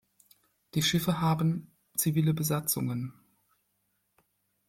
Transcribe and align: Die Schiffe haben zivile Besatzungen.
Die 0.73 0.81
Schiffe 0.81 1.21
haben 1.21 1.75
zivile 1.95 2.33
Besatzungen. 2.33 3.13